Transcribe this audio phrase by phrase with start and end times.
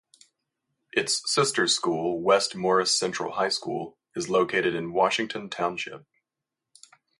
[0.91, 6.07] Its sister school, West Morris Central High School, is located in Washington Township.